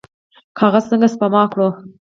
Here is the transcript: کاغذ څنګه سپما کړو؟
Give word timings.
کاغذ 0.57 0.83
څنګه 0.91 1.07
سپما 1.13 1.43
کړو؟ 1.51 1.67